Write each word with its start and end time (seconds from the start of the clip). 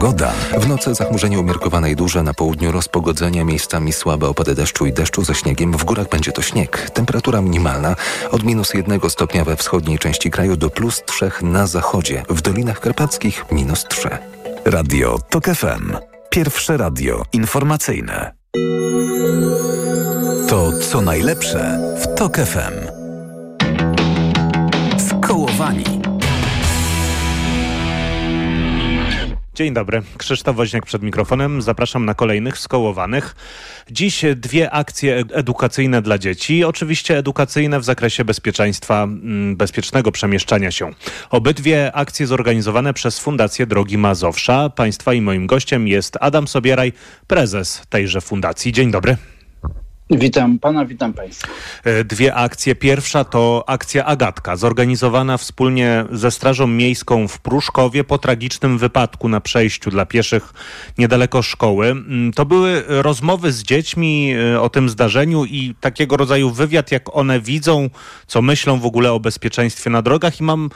Pogoda. 0.00 0.32
W 0.58 0.68
nocy 0.68 0.94
zachmurzenie 0.94 1.40
umiarkowane 1.40 1.90
i 1.90 1.96
duże, 1.96 2.22
na 2.22 2.34
południu 2.34 2.72
rozpogodzenia, 2.72 3.44
miejscami 3.44 3.92
słabe 3.92 4.28
opady 4.28 4.54
deszczu 4.54 4.86
i 4.86 4.92
deszczu 4.92 5.24
ze 5.24 5.34
śniegiem. 5.34 5.72
W 5.72 5.84
górach 5.84 6.08
będzie 6.08 6.32
to 6.32 6.42
śnieg. 6.42 6.90
Temperatura 6.90 7.40
minimalna 7.40 7.96
od 8.30 8.42
minus 8.42 8.74
jednego 8.74 9.10
stopnia 9.10 9.44
we 9.44 9.56
wschodniej 9.56 9.98
części 9.98 10.30
kraju 10.30 10.56
do 10.56 10.70
plus 10.70 11.02
trzech 11.06 11.42
na 11.42 11.66
zachodzie. 11.66 12.22
W 12.28 12.42
Dolinach 12.42 12.80
Karpackich 12.80 13.44
minus 13.52 13.84
trzy. 13.84 14.08
Radio 14.64 15.18
TOK 15.30 15.44
FM. 15.44 15.96
Pierwsze 16.30 16.76
radio 16.76 17.22
informacyjne. 17.32 18.32
To 20.48 20.72
co 20.90 21.00
najlepsze 21.00 21.78
w 22.02 22.14
TOK 22.18 22.36
FM. 22.36 22.86
Skołowani. 25.08 26.09
Dzień 29.60 29.74
dobry, 29.74 30.02
Krzysztof 30.18 30.56
Woźniak 30.56 30.86
przed 30.86 31.02
mikrofonem. 31.02 31.62
Zapraszam 31.62 32.04
na 32.04 32.14
kolejnych 32.14 32.58
skołowanych. 32.58 33.34
Dziś 33.90 34.24
dwie 34.36 34.70
akcje 34.70 35.24
edukacyjne 35.32 36.02
dla 36.02 36.18
dzieci, 36.18 36.64
oczywiście 36.64 37.18
edukacyjne 37.18 37.80
w 37.80 37.84
zakresie 37.84 38.24
bezpieczeństwa, 38.24 39.02
mm, 39.02 39.56
bezpiecznego 39.56 40.12
przemieszczania 40.12 40.70
się. 40.70 40.90
Obydwie 41.30 41.92
akcje 41.92 42.26
zorganizowane 42.26 42.94
przez 42.94 43.18
Fundację 43.18 43.66
Drogi 43.66 43.98
Mazowsza. 43.98 44.70
Państwa 44.70 45.14
i 45.14 45.20
moim 45.20 45.46
gościem 45.46 45.88
jest 45.88 46.16
Adam 46.20 46.48
Sobieraj, 46.48 46.92
prezes 47.26 47.82
tejże 47.88 48.20
fundacji. 48.20 48.72
Dzień 48.72 48.90
dobry. 48.90 49.16
Witam 50.10 50.58
pana, 50.58 50.84
witam 50.84 51.12
państwa. 51.12 51.48
E, 51.84 52.04
dwie 52.04 52.34
akcje. 52.34 52.74
Pierwsza 52.74 53.24
to 53.24 53.64
akcja 53.66 54.04
Agatka, 54.04 54.56
zorganizowana 54.56 55.36
wspólnie 55.36 56.04
ze 56.12 56.30
Strażą 56.30 56.66
Miejską 56.66 57.28
w 57.28 57.38
Pruszkowie 57.38 58.04
po 58.04 58.18
tragicznym 58.18 58.78
wypadku 58.78 59.28
na 59.28 59.40
przejściu 59.40 59.90
dla 59.90 60.06
pieszych 60.06 60.52
niedaleko 60.98 61.42
szkoły. 61.42 61.86
Mm, 61.86 62.32
to 62.32 62.46
były 62.46 62.84
rozmowy 62.86 63.52
z 63.52 63.62
dziećmi 63.62 64.34
e, 64.54 64.60
o 64.60 64.68
tym 64.68 64.88
zdarzeniu 64.88 65.44
i 65.44 65.74
takiego 65.80 66.16
rodzaju 66.16 66.50
wywiad, 66.50 66.92
jak 66.92 67.16
one 67.16 67.40
widzą, 67.40 67.90
co 68.26 68.42
myślą 68.42 68.80
w 68.80 68.86
ogóle 68.86 69.12
o 69.12 69.20
bezpieczeństwie 69.20 69.90
na 69.90 70.02
drogach 70.02 70.40
i 70.40 70.42
mam 70.42 70.70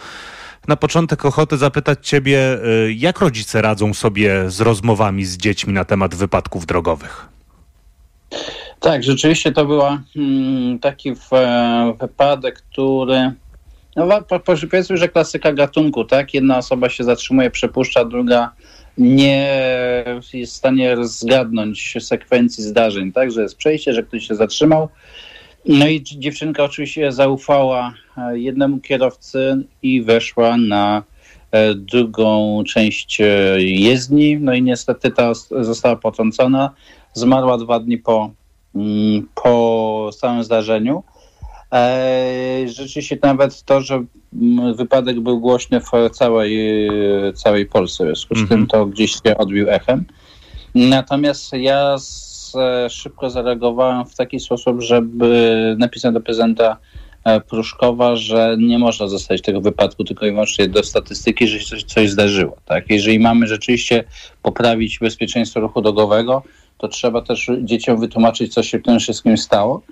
na 0.69 0.77
początek 0.77 1.25
ochotę 1.25 1.57
zapytać 1.57 2.09
Ciebie, 2.09 2.39
e, 2.39 2.93
jak 2.93 3.21
rodzice 3.21 3.63
radzą 3.63 3.95
sobie 3.95 4.51
z 4.51 4.61
rozmowami 4.61 5.25
z 5.25 5.37
dziećmi 5.37 5.73
na 5.73 5.85
temat 5.85 6.15
wypadków 6.15 6.67
drogowych? 6.67 7.29
Tak, 8.81 9.03
rzeczywiście 9.03 9.53
to 9.53 9.65
był 9.65 9.83
mm, 10.17 10.79
taki 10.79 11.13
wypadek, 12.01 12.63
który 12.63 13.33
no, 13.97 14.23
powiedzmy, 14.45 14.97
że 14.97 15.09
klasyka 15.09 15.53
gatunku, 15.53 16.05
tak? 16.05 16.35
Jedna 16.35 16.59
osoba 16.59 16.89
się 16.89 17.05
zatrzymuje, 17.05 17.51
przepuszcza, 17.51 18.05
druga 18.05 18.53
nie 18.99 19.49
jest 20.33 20.53
w 20.53 20.57
stanie 20.57 20.97
zgadnąć 21.01 21.97
sekwencji 22.01 22.65
zdarzeń, 22.65 23.13
tak? 23.13 23.31
Że 23.31 23.43
jest 23.43 23.57
przejście, 23.57 23.93
że 23.93 24.03
ktoś 24.03 24.29
się 24.29 24.35
zatrzymał. 24.35 24.89
No 25.67 25.89
i 25.89 26.03
dziewczynka 26.03 26.65
oczywiście 26.65 27.13
zaufała 27.13 27.95
e, 28.17 28.39
jednemu 28.39 28.81
kierowcy 28.81 29.65
i 29.83 30.03
weszła 30.03 30.57
na 30.57 31.03
e, 31.51 31.75
drugą 31.75 32.63
część 32.67 33.21
e, 33.21 33.27
jezdni. 33.61 34.39
No 34.41 34.55
i 34.55 34.63
niestety 34.63 35.11
ta 35.11 35.33
została 35.61 35.97
potrącona. 35.97 36.71
Zmarła 37.13 37.59
dwa 37.59 37.81
dni 37.81 37.99
po 37.99 38.31
po 39.35 40.11
samym 40.13 40.45
zdarzeniu. 40.45 41.03
E, 41.73 42.65
rzeczywiście 42.67 43.19
nawet 43.23 43.63
to, 43.63 43.81
że 43.81 44.05
mm, 44.35 44.75
wypadek 44.75 45.21
był 45.21 45.41
głośny 45.41 45.81
w 45.81 46.11
całej, 46.11 46.89
całej 47.35 47.67
Polsce, 47.67 48.05
w 48.05 48.07
związku 48.07 48.35
z 48.35 48.49
tym 48.49 48.61
mhm. 48.61 48.67
to 48.67 48.87
gdzieś 48.87 49.13
się 49.13 49.37
odbił 49.39 49.71
echem. 49.71 50.05
Natomiast 50.75 51.53
ja 51.53 51.99
z, 51.99 52.57
szybko 52.89 53.31
zareagowałem 53.31 54.07
w 54.07 54.15
taki 54.15 54.41
sposób, 54.41 54.83
żeby 54.83 55.77
napisać 55.79 56.15
do 56.15 56.21
prezydenta 56.21 56.77
e, 57.25 57.41
Pruszkowa, 57.41 58.17
że 58.17 58.57
nie 58.59 58.79
można 58.79 59.09
zostawić 59.09 59.43
tego 59.43 59.61
wypadku 59.61 60.05
tylko 60.05 60.27
i 60.27 60.31
wyłącznie 60.31 60.69
do 60.69 60.83
statystyki, 60.83 61.49
że 61.49 61.61
się 61.61 61.67
coś, 61.67 61.85
coś 61.85 62.11
zdarzyło. 62.11 62.57
Tak? 62.65 62.91
Jeżeli 62.91 63.19
mamy 63.19 63.47
rzeczywiście 63.47 64.05
poprawić 64.43 64.99
bezpieczeństwo 64.99 65.61
ruchu 65.61 65.83
drogowego, 65.83 66.43
to 66.79 66.89
trzeba 66.89 67.23
też 67.23 67.51
dzieciom 67.63 68.01
wytłumaczyć, 68.01 68.55
co 68.55 68.63
się 68.63 68.79
w 68.79 68.83
tym 68.83 68.99
wszystkim 68.99 69.39
stało. 69.39 69.83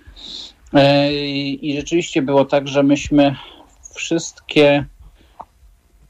E, 0.74 1.12
I 1.52 1.76
rzeczywiście 1.76 2.22
było 2.22 2.44
tak, 2.44 2.68
że 2.68 2.82
myśmy 2.82 3.36
wszystkie 3.94 4.84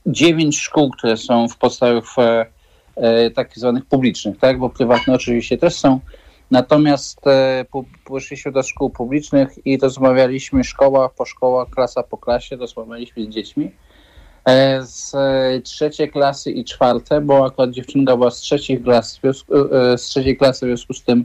dziewięć 0.07 0.59
szkół, 0.59 0.91
które 0.91 1.17
są 1.17 1.49
w 1.49 1.57
podstawach 1.57 2.05
tak 3.35 3.59
zwanych 3.59 3.87
publicznych, 3.87 4.39
tak, 4.39 4.59
bo 4.59 4.71
prywatne 4.71 5.15
oczywiście 5.15 5.59
też 5.59 5.75
są, 5.75 6.01
natomiast 6.51 7.21
poszliśmy 8.05 8.53
do 8.53 8.63
szkół 8.63 8.91
publicznych 8.91 9.67
i 9.67 9.79
rozmawialiśmy 9.79 10.65
szkoła 10.65 11.09
po 11.09 11.25
szkoła, 11.25 11.67
klasa 11.67 12.03
po 12.03 12.19
klasie, 12.19 12.57
rozmawialiśmy 12.57 13.25
z 13.25 13.29
dziećmi 13.29 13.71
z 14.81 15.15
trzeciej 15.65 16.11
klasy 16.11 16.51
i 16.51 16.65
czwarte, 16.65 17.21
bo 17.21 17.47
akurat 17.47 17.71
dziewczynka 17.71 18.17
była 18.17 18.31
z 18.31 18.37
trzeciej 18.37 18.81
klasy, 18.81 19.21
e, 19.29 19.99
z 19.99 20.03
trzeciej 20.03 20.37
klasy 20.37 20.67
w 20.67 20.69
związku 20.69 20.95
z 20.95 21.03
tym 21.03 21.25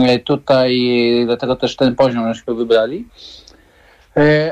e, 0.00 0.18
tutaj, 0.18 0.80
dlatego 1.26 1.56
też 1.56 1.76
ten 1.76 1.94
poziom 1.94 2.34
żeśmy 2.34 2.54
wybrali. 2.54 3.08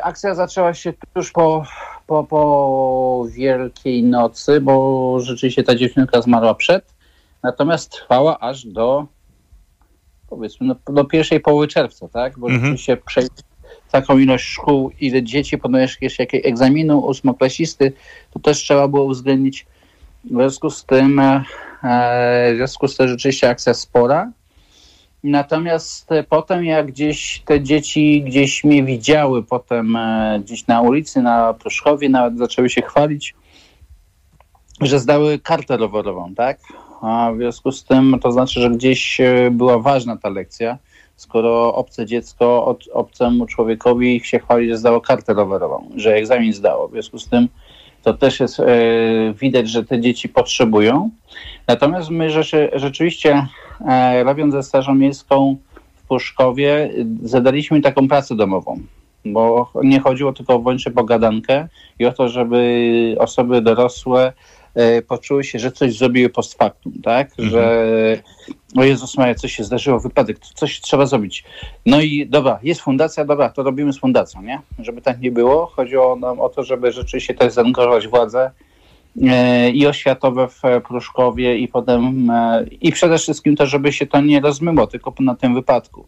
Akcja 0.02 0.34
zaczęła 0.34 0.74
się 0.74 0.92
tuż 1.14 1.32
po, 1.32 1.64
po, 2.06 2.24
po 2.24 3.26
Wielkiej 3.30 4.02
Nocy, 4.02 4.60
bo 4.60 5.16
rzeczywiście 5.20 5.62
ta 5.62 5.74
dziewczynka 5.74 6.22
zmarła 6.22 6.54
przed, 6.54 6.94
natomiast 7.42 7.90
trwała 7.90 8.38
aż 8.38 8.66
do 8.66 9.06
powiedzmy 10.28 10.66
no, 10.66 10.76
do 10.92 11.04
pierwszej 11.04 11.40
połowy 11.40 11.68
czerwca, 11.68 12.08
tak? 12.08 12.38
Bo 12.38 12.46
mhm. 12.46 12.60
rzeczywiście 12.60 12.96
przejście 12.96 13.42
taką 13.90 14.18
ilość 14.18 14.44
szkół, 14.44 14.90
ile 15.00 15.22
dzieci 15.22 15.58
podajesz 15.58 15.98
jakiegoś 16.00 16.46
egzaminu 16.46 16.98
ósmoklasisty, 16.98 17.92
to 18.30 18.38
też 18.38 18.58
trzeba 18.58 18.88
było 18.88 19.04
uwzględnić. 19.04 19.66
W 20.24 20.28
związku 20.28 20.70
z 20.70 20.84
tym, 20.84 21.18
e, 21.20 21.44
w 22.52 22.56
związku 22.56 22.88
z 22.88 22.96
tym 22.96 23.08
rzeczywiście 23.08 23.48
akcja 23.48 23.74
spora. 23.74 24.32
Natomiast 25.24 26.12
e, 26.12 26.22
potem 26.22 26.64
jak 26.64 26.86
gdzieś 26.86 27.42
te 27.44 27.60
dzieci 27.60 28.22
gdzieś 28.22 28.64
mnie 28.64 28.84
widziały, 28.84 29.42
potem 29.42 29.96
e, 29.96 30.40
gdzieś 30.44 30.66
na 30.66 30.80
ulicy, 30.80 31.22
na 31.22 31.54
Pruszkowie 31.54 32.08
nawet 32.08 32.38
zaczęły 32.38 32.70
się 32.70 32.82
chwalić, 32.82 33.34
że 34.80 34.98
zdały 34.98 35.38
kartę 35.38 35.76
rowerową, 35.76 36.34
tak? 36.34 36.58
A 37.02 37.30
w 37.34 37.36
związku 37.36 37.72
z 37.72 37.84
tym 37.84 38.18
to 38.22 38.32
znaczy, 38.32 38.60
że 38.60 38.70
gdzieś 38.70 39.20
była 39.50 39.78
ważna 39.78 40.16
ta 40.16 40.28
lekcja 40.28 40.78
skoro 41.20 41.74
obce 41.74 42.06
dziecko 42.06 42.64
od 42.64 42.88
obcemu 42.92 43.46
człowiekowi 43.46 44.20
się 44.24 44.38
chwali, 44.38 44.68
że 44.68 44.76
zdało 44.76 45.00
kartę 45.00 45.34
rowerową, 45.34 45.90
że 45.96 46.14
egzamin 46.14 46.52
zdało. 46.52 46.88
W 46.88 46.92
związku 46.92 47.18
z 47.18 47.28
tym 47.28 47.48
to 48.02 48.14
też 48.14 48.40
jest 48.40 48.60
e, 48.60 48.64
widać, 49.34 49.68
że 49.68 49.84
te 49.84 50.00
dzieci 50.00 50.28
potrzebują. 50.28 51.10
Natomiast 51.66 52.10
my 52.10 52.30
rzeczy, 52.30 52.70
rzeczywiście, 52.74 53.46
e, 53.88 54.24
robiąc 54.24 54.52
ze 54.52 54.62
Strażą 54.62 54.94
Miejską 54.94 55.56
w 55.94 56.02
Puszkowie, 56.02 56.90
zadaliśmy 57.22 57.80
taką 57.80 58.08
pracę 58.08 58.36
domową, 58.36 58.80
bo 59.24 59.72
nie 59.82 60.00
chodziło 60.00 60.32
tylko 60.32 60.54
o 60.54 60.58
wyłącznie 60.58 60.92
pogadankę 60.92 61.68
i 61.98 62.06
o 62.06 62.12
to, 62.12 62.28
żeby 62.28 63.16
osoby 63.18 63.62
dorosłe 63.62 64.32
poczuły 65.06 65.44
się, 65.44 65.58
że 65.58 65.72
coś 65.72 65.98
zrobiły 65.98 66.28
post 66.28 66.54
factum, 66.54 66.92
tak? 67.02 67.30
Mhm. 67.30 67.50
Że 67.50 68.22
o 68.76 68.84
Jezus 68.84 69.18
Maria, 69.18 69.34
coś 69.34 69.52
się 69.52 69.64
zdarzyło, 69.64 70.00
wypadek, 70.00 70.38
coś 70.38 70.80
trzeba 70.80 71.06
zrobić. 71.06 71.44
No 71.86 72.00
i 72.00 72.26
dobra, 72.26 72.58
jest 72.62 72.80
fundacja, 72.80 73.24
dobra, 73.24 73.48
to 73.48 73.62
robimy 73.62 73.92
z 73.92 73.98
fundacją, 73.98 74.42
nie? 74.42 74.60
Żeby 74.78 75.02
tak 75.02 75.20
nie 75.20 75.30
było. 75.30 75.66
Chodziło 75.66 76.16
nam 76.16 76.40
o 76.40 76.48
to, 76.48 76.62
żeby 76.62 76.92
rzeczywiście 76.92 77.34
też 77.34 77.52
zaangażować 77.52 78.08
władze 78.08 78.50
e, 79.22 79.70
i 79.70 79.86
oświatowe 79.86 80.48
w 80.48 80.62
Pruszkowie 80.86 81.58
i 81.58 81.68
potem 81.68 82.30
e, 82.30 82.64
i 82.80 82.92
przede 82.92 83.18
wszystkim 83.18 83.56
to, 83.56 83.66
żeby 83.66 83.92
się 83.92 84.06
to 84.06 84.20
nie 84.20 84.40
rozmyło, 84.40 84.86
tylko 84.86 85.14
na 85.20 85.34
tym 85.34 85.54
wypadku. 85.54 86.06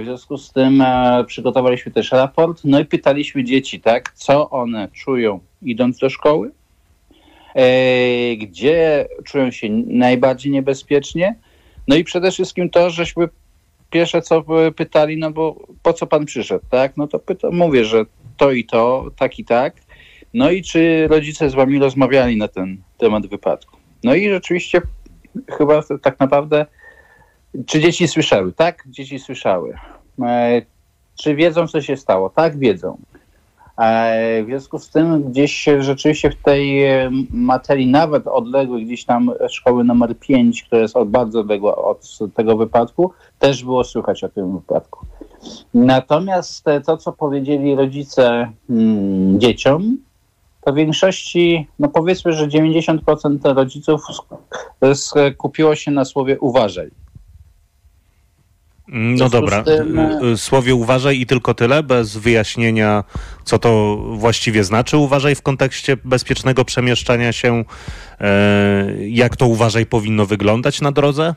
W 0.00 0.04
związku 0.04 0.36
z 0.38 0.52
tym 0.52 0.84
przygotowaliśmy 1.26 1.92
też 1.92 2.12
raport, 2.12 2.60
no 2.64 2.80
i 2.80 2.84
pytaliśmy 2.84 3.44
dzieci, 3.44 3.80
tak, 3.80 4.12
co 4.12 4.50
one 4.50 4.88
czują 4.92 5.40
idąc 5.62 5.98
do 5.98 6.10
szkoły, 6.10 6.50
E, 6.50 6.59
gdzie 8.38 9.08
czują 9.24 9.50
się 9.50 9.68
najbardziej 9.86 10.52
niebezpiecznie. 10.52 11.34
No 11.88 11.96
i 11.96 12.04
przede 12.04 12.30
wszystkim 12.30 12.70
to, 12.70 12.90
żeśmy 12.90 13.28
pierwsze 13.90 14.22
co 14.22 14.44
pytali, 14.76 15.18
no 15.18 15.30
bo 15.30 15.66
po 15.82 15.92
co 15.92 16.06
pan 16.06 16.24
przyszedł, 16.24 16.64
tak? 16.70 16.96
No 16.96 17.06
to 17.06 17.18
pyta, 17.18 17.48
mówię, 17.50 17.84
że 17.84 18.04
to 18.36 18.52
i 18.52 18.64
to, 18.64 19.10
tak 19.16 19.38
i 19.38 19.44
tak. 19.44 19.74
No 20.34 20.50
i 20.50 20.62
czy 20.62 21.08
rodzice 21.08 21.50
z 21.50 21.54
wami 21.54 21.78
rozmawiali 21.78 22.36
na 22.36 22.48
ten 22.48 22.82
temat 22.98 23.26
wypadku? 23.26 23.76
No 24.04 24.14
i 24.14 24.28
rzeczywiście 24.28 24.80
chyba 25.58 25.82
tak 26.02 26.20
naprawdę, 26.20 26.66
czy 27.66 27.80
dzieci 27.80 28.08
słyszały? 28.08 28.52
Tak, 28.52 28.84
dzieci 28.86 29.18
słyszały. 29.18 29.74
E, 30.22 30.62
czy 31.22 31.34
wiedzą, 31.34 31.66
co 31.66 31.82
się 31.82 31.96
stało? 31.96 32.30
Tak, 32.30 32.58
wiedzą. 32.58 32.98
E, 33.80 34.42
w 34.42 34.46
związku 34.46 34.78
z 34.78 34.90
tym 34.90 35.30
gdzieś 35.30 35.68
rzeczywiście 35.78 36.30
w 36.30 36.42
tej 36.42 36.84
e, 36.84 37.10
materii, 37.30 37.86
nawet 37.86 38.26
odległej 38.26 38.86
gdzieś 38.86 39.04
tam 39.04 39.32
szkoły 39.48 39.84
numer 39.84 40.18
5, 40.18 40.62
która 40.62 40.82
jest 40.82 40.96
od 40.96 41.08
bardzo 41.08 41.40
odległa 41.40 41.76
od 41.76 42.18
tego 42.34 42.56
wypadku, 42.56 43.12
też 43.38 43.64
było 43.64 43.84
słychać 43.84 44.24
o 44.24 44.28
tym 44.28 44.52
wypadku. 44.52 45.06
Natomiast 45.74 46.64
to, 46.86 46.96
co 46.96 47.12
powiedzieli 47.12 47.74
rodzice 47.74 48.52
hmm, 48.68 49.40
dzieciom, 49.40 49.96
to 50.64 50.72
w 50.72 50.76
większości, 50.76 51.68
no 51.78 51.88
powiedzmy, 51.88 52.32
że 52.32 52.48
90% 52.48 53.54
rodziców 53.54 54.02
skupiło 54.94 55.74
się 55.74 55.90
na 55.90 56.04
słowie 56.04 56.40
uważaj. 56.40 56.90
No 58.92 59.28
dobra, 59.28 59.62
tym... 59.62 59.98
Y, 59.98 60.26
y, 60.32 60.36
słowie 60.36 60.74
uważaj 60.74 61.20
i 61.20 61.26
tylko 61.26 61.54
tyle, 61.54 61.82
bez 61.82 62.16
wyjaśnienia, 62.16 63.04
co 63.44 63.58
to 63.58 63.96
właściwie 63.96 64.64
znaczy 64.64 64.96
uważaj 64.96 65.34
w 65.34 65.42
kontekście 65.42 65.96
bezpiecznego 66.04 66.64
przemieszczania 66.64 67.32
się, 67.32 67.64
e, 68.20 68.86
jak 69.08 69.36
to 69.36 69.46
uważaj 69.46 69.86
powinno 69.86 70.26
wyglądać 70.26 70.80
na 70.80 70.92
drodze? 70.92 71.34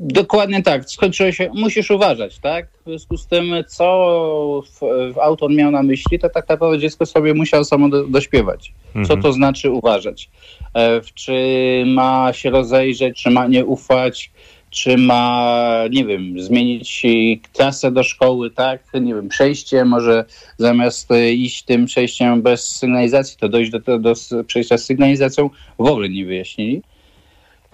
Dokładnie 0.00 0.62
tak. 0.62 0.90
Skończyło 0.90 1.32
się, 1.32 1.50
musisz 1.54 1.90
uważać, 1.90 2.38
tak? 2.38 2.68
W 2.86 2.88
związku 2.88 3.16
z 3.16 3.26
tym, 3.26 3.44
co 3.66 4.62
w, 4.66 4.80
w 5.14 5.18
autor 5.18 5.50
miał 5.50 5.70
na 5.70 5.82
myśli, 5.82 6.18
to 6.18 6.28
tak 6.28 6.48
naprawdę 6.48 6.78
dziecko 6.78 7.06
sobie 7.06 7.34
musiało 7.34 7.64
samo 7.64 7.88
do, 7.88 8.04
dośpiewać. 8.04 8.72
Co 8.92 8.98
mhm. 8.98 9.22
to 9.22 9.32
znaczy 9.32 9.70
uważać? 9.70 10.30
E, 10.74 11.00
czy 11.14 11.32
ma 11.86 12.32
się 12.32 12.50
rozejrzeć, 12.50 13.22
czy 13.22 13.30
ma 13.30 13.46
nie 13.46 13.64
ufać, 13.64 14.30
czy 14.70 14.96
ma, 14.96 15.84
nie 15.90 16.04
wiem, 16.04 16.40
zmienić 16.40 17.06
klasę 17.52 17.92
do 17.92 18.02
szkoły, 18.02 18.50
tak, 18.50 18.82
nie 19.00 19.14
wiem, 19.14 19.28
przejście, 19.28 19.84
może 19.84 20.24
zamiast 20.58 21.08
iść 21.32 21.62
tym 21.62 21.86
przejściem 21.86 22.42
bez 22.42 22.68
sygnalizacji, 22.68 23.36
to 23.40 23.48
dojść 23.48 23.70
do, 23.70 23.98
do 23.98 24.14
przejścia 24.46 24.78
z 24.78 24.84
sygnalizacją, 24.84 25.50
w 25.78 25.86
ogóle 25.86 26.08
nie 26.08 26.26
wyjaśnili. 26.26 26.82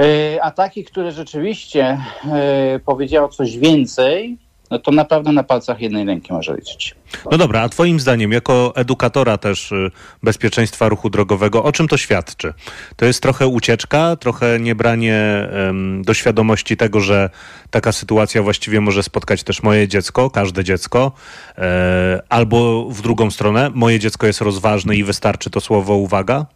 E, 0.00 0.42
a 0.42 0.50
takich, 0.50 0.86
które 0.86 1.12
rzeczywiście 1.12 1.98
e, 2.32 2.80
powiedziało 2.84 3.28
coś 3.28 3.58
więcej, 3.58 4.38
no 4.70 4.78
to 4.78 4.90
naprawdę 4.90 5.32
na 5.32 5.42
palcach 5.42 5.80
jednej 5.80 6.04
ręki 6.04 6.32
może 6.32 6.56
liczyć. 6.56 6.94
No 7.30 7.38
dobra, 7.38 7.60
a 7.60 7.68
twoim 7.68 8.00
zdaniem, 8.00 8.32
jako 8.32 8.72
edukatora 8.76 9.38
też 9.38 9.72
y, 9.72 9.90
bezpieczeństwa 10.22 10.88
ruchu 10.88 11.10
drogowego, 11.10 11.64
o 11.64 11.72
czym 11.72 11.88
to 11.88 11.96
świadczy? 11.96 12.54
To 12.96 13.04
jest 13.04 13.22
trochę 13.22 13.46
ucieczka, 13.46 14.16
trochę 14.16 14.60
niebranie 14.60 15.48
um, 15.66 16.02
do 16.02 16.14
świadomości 16.14 16.76
tego, 16.76 17.00
że 17.00 17.30
taka 17.70 17.92
sytuacja 17.92 18.42
właściwie 18.42 18.80
może 18.80 19.02
spotkać 19.02 19.42
też 19.42 19.62
moje 19.62 19.88
dziecko, 19.88 20.30
każde 20.30 20.64
dziecko, 20.64 21.12
e, 21.58 22.22
albo 22.28 22.88
w 22.90 23.02
drugą 23.02 23.30
stronę, 23.30 23.70
moje 23.74 23.98
dziecko 23.98 24.26
jest 24.26 24.40
rozważne 24.40 24.96
i 24.96 25.04
wystarczy 25.04 25.50
to 25.50 25.60
słowo 25.60 25.94
uwaga? 25.96 26.46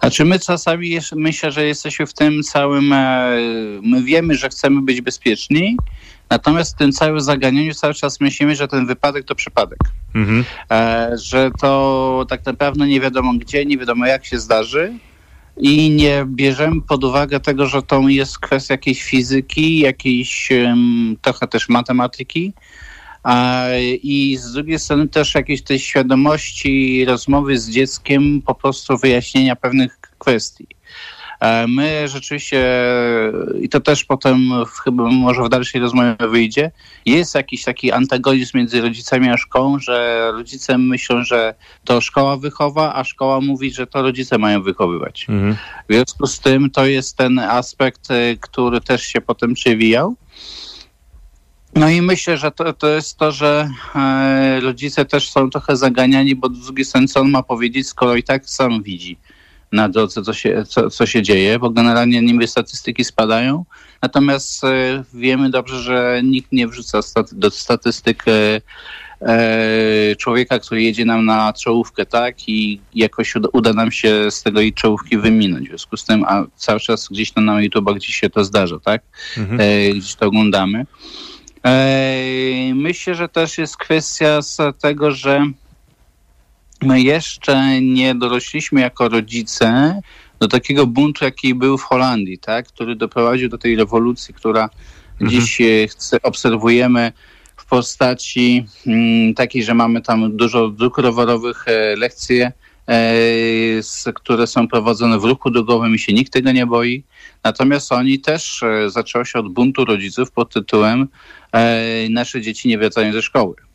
Znaczy 0.00 0.24
my 0.24 0.38
czasami 0.38 0.88
jeszcze, 0.88 1.16
myślę, 1.16 1.52
że 1.52 1.66
jesteśmy 1.66 2.06
w 2.06 2.14
tym 2.14 2.42
całym, 2.42 2.92
e, 2.92 3.36
my 3.82 4.02
wiemy, 4.02 4.34
że 4.34 4.48
chcemy 4.48 4.82
być 4.82 5.00
bezpieczni, 5.00 5.76
natomiast 6.30 6.74
w 6.74 6.78
tym 6.78 6.92
całym 6.92 7.20
zaganianiu 7.20 7.74
cały 7.74 7.94
czas 7.94 8.20
myślimy, 8.20 8.56
że 8.56 8.68
ten 8.68 8.86
wypadek 8.86 9.24
to 9.24 9.34
przypadek. 9.34 9.78
Mhm. 10.14 10.44
E, 10.70 11.10
że 11.14 11.50
to 11.60 12.26
tak 12.28 12.46
naprawdę 12.46 12.86
nie 12.86 13.00
wiadomo 13.00 13.34
gdzie, 13.34 13.66
nie 13.66 13.78
wiadomo 13.78 14.06
jak 14.06 14.26
się 14.26 14.38
zdarzy 14.38 14.98
i 15.56 15.90
nie 15.90 16.24
bierzemy 16.26 16.82
pod 16.82 17.04
uwagę 17.04 17.40
tego, 17.40 17.66
że 17.66 17.82
to 17.82 18.00
jest 18.08 18.38
kwestia 18.38 18.74
jakiejś 18.74 19.02
fizyki, 19.02 19.78
jakiejś 19.78 20.50
um, 20.50 21.16
trochę 21.22 21.46
też 21.46 21.68
matematyki, 21.68 22.52
i 24.02 24.36
z 24.40 24.52
drugiej 24.52 24.78
strony 24.78 25.08
też 25.08 25.34
jakiejś 25.34 25.62
tej 25.62 25.78
świadomości 25.78 27.04
rozmowy 27.04 27.58
z 27.58 27.70
dzieckiem, 27.70 28.42
po 28.42 28.54
prostu 28.54 28.98
wyjaśnienia 28.98 29.56
pewnych 29.56 29.98
kwestii. 30.18 30.66
My 31.68 32.08
rzeczywiście, 32.08 32.66
i 33.60 33.68
to 33.68 33.80
też 33.80 34.04
potem 34.04 34.38
chyba 34.84 35.02
może 35.10 35.42
w 35.42 35.48
dalszej 35.48 35.80
rozmowie 35.80 36.16
wyjdzie, 36.20 36.70
jest 37.06 37.34
jakiś 37.34 37.64
taki 37.64 37.92
antagonizm 37.92 38.58
między 38.58 38.80
rodzicami 38.80 39.28
a 39.28 39.36
szkołą, 39.36 39.78
że 39.78 40.28
rodzice 40.32 40.78
myślą, 40.78 41.24
że 41.24 41.54
to 41.84 42.00
szkoła 42.00 42.36
wychowa, 42.36 42.94
a 42.94 43.04
szkoła 43.04 43.40
mówi, 43.40 43.72
że 43.72 43.86
to 43.86 44.02
rodzice 44.02 44.38
mają 44.38 44.62
wychowywać. 44.62 45.26
Mhm. 45.28 45.56
W 45.88 45.92
związku 45.92 46.26
z 46.26 46.40
tym 46.40 46.70
to 46.70 46.86
jest 46.86 47.16
ten 47.16 47.38
aspekt, 47.38 48.10
y, 48.10 48.38
który 48.40 48.80
też 48.80 49.02
się 49.02 49.20
potem 49.20 49.54
przewijał. 49.54 50.16
No 51.74 51.88
i 51.88 52.02
myślę, 52.02 52.36
że 52.36 52.50
to, 52.50 52.72
to 52.72 52.88
jest 52.88 53.18
to, 53.18 53.32
że 53.32 53.70
e, 53.94 54.60
rodzice 54.60 55.04
też 55.04 55.30
są 55.30 55.50
trochę 55.50 55.76
zaganiani, 55.76 56.34
bo 56.34 56.48
z 56.48 56.64
drugiej 56.64 56.84
strony 56.84 57.06
co 57.06 57.20
on 57.20 57.30
ma 57.30 57.42
powiedzieć, 57.42 57.88
skoro 57.88 58.14
i 58.14 58.22
tak 58.22 58.46
sam 58.46 58.82
widzi 58.82 59.18
na 59.76 59.88
drodze, 59.88 60.22
co 60.22 60.32
się, 60.32 60.64
co, 60.68 60.90
co 60.90 61.06
się 61.06 61.22
dzieje, 61.22 61.58
bo 61.58 61.70
generalnie 61.70 62.22
niby 62.22 62.46
statystyki 62.46 63.04
spadają, 63.04 63.64
natomiast 64.02 64.64
e, 64.64 65.04
wiemy 65.14 65.50
dobrze, 65.50 65.82
że 65.82 66.20
nikt 66.24 66.52
nie 66.52 66.68
wrzuca 66.68 67.00
do 67.32 67.50
statystyk 67.50 68.24
e, 68.28 68.60
e, 69.20 70.16
człowieka, 70.16 70.58
który 70.58 70.82
jedzie 70.82 71.04
nam 71.04 71.24
na 71.24 71.52
czołówkę, 71.52 72.06
tak, 72.06 72.48
i 72.48 72.80
jakoś 72.94 73.34
uda, 73.52 73.72
nam 73.72 73.92
się 73.92 74.30
z 74.30 74.42
tego 74.42 74.60
i 74.60 74.72
czołówki 74.72 75.18
wyminąć. 75.18 75.66
W 75.66 75.68
związku 75.68 75.96
z 75.96 76.04
tym, 76.04 76.24
a 76.24 76.44
cały 76.56 76.80
czas 76.80 77.08
gdzieś 77.08 77.32
tam 77.32 77.44
na 77.44 77.62
YouTube 77.62 77.94
gdzieś 77.96 78.16
się 78.16 78.30
to 78.30 78.44
zdarza, 78.44 78.80
tak, 78.80 79.02
mhm. 79.36 79.60
gdzieś 79.98 80.14
to 80.14 80.26
oglądamy. 80.26 80.86
Myślę, 82.74 83.14
że 83.14 83.28
też 83.28 83.58
jest 83.58 83.76
kwestia 83.76 84.42
z 84.42 84.58
tego, 84.80 85.10
że 85.10 85.46
my 86.82 87.00
jeszcze 87.00 87.80
nie 87.80 88.14
dorośliśmy 88.14 88.80
jako 88.80 89.08
rodzice 89.08 90.00
do 90.40 90.48
takiego 90.48 90.86
buntu, 90.86 91.24
jaki 91.24 91.54
był 91.54 91.78
w 91.78 91.82
Holandii, 91.82 92.38
tak? 92.38 92.66
który 92.66 92.96
doprowadził 92.96 93.48
do 93.48 93.58
tej 93.58 93.76
rewolucji, 93.76 94.34
która 94.34 94.68
mhm. 95.20 95.30
dziś 95.30 95.60
e, 95.60 95.88
chce, 95.88 96.22
obserwujemy 96.22 97.12
w 97.56 97.66
postaci 97.66 98.66
mm, 98.86 99.34
takiej, 99.34 99.64
że 99.64 99.74
mamy 99.74 100.02
tam 100.02 100.36
dużo 100.36 100.68
dróg 100.68 100.98
rowerowych, 100.98 101.64
e, 101.68 101.96
lekcje, 101.96 102.52
e, 102.88 104.12
które 104.14 104.46
są 104.46 104.68
prowadzone 104.68 105.18
w 105.18 105.24
ruchu 105.24 105.50
drogowym 105.50 105.94
i 105.94 105.98
się 105.98 106.12
nikt 106.12 106.32
tego 106.32 106.52
nie 106.52 106.66
boi. 106.66 107.04
Natomiast 107.44 107.92
oni 107.92 108.20
też 108.20 108.62
e, 108.62 108.90
zaczęło 108.90 109.24
się 109.24 109.38
od 109.38 109.48
buntu 109.48 109.84
rodziców 109.84 110.30
pod 110.30 110.52
tytułem 110.52 111.08
e, 111.52 112.08
nasze 112.10 112.40
dzieci 112.40 112.68
nie 112.68 112.78
wracają 112.78 113.12
ze 113.12 113.22
szkoły. 113.22 113.65